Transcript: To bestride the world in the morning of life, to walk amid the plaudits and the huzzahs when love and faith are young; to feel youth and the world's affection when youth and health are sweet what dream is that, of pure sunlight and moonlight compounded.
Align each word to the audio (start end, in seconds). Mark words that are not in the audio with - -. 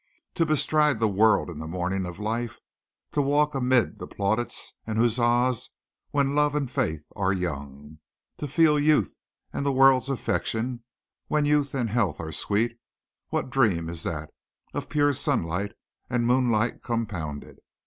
To 0.33 0.47
bestride 0.47 0.97
the 0.99 1.07
world 1.07 1.47
in 1.47 1.59
the 1.59 1.67
morning 1.67 2.07
of 2.07 2.17
life, 2.17 2.57
to 3.11 3.21
walk 3.21 3.53
amid 3.53 3.99
the 3.99 4.07
plaudits 4.07 4.73
and 4.87 4.97
the 4.97 5.03
huzzahs 5.03 5.69
when 6.09 6.33
love 6.33 6.55
and 6.55 6.71
faith 6.71 7.03
are 7.15 7.31
young; 7.31 7.99
to 8.39 8.47
feel 8.47 8.79
youth 8.79 9.13
and 9.53 9.63
the 9.63 9.71
world's 9.71 10.09
affection 10.09 10.81
when 11.27 11.45
youth 11.45 11.75
and 11.75 11.91
health 11.91 12.19
are 12.19 12.31
sweet 12.31 12.79
what 13.29 13.51
dream 13.51 13.89
is 13.89 14.01
that, 14.01 14.31
of 14.73 14.89
pure 14.89 15.13
sunlight 15.13 15.73
and 16.09 16.25
moonlight 16.25 16.81
compounded. 16.81 17.59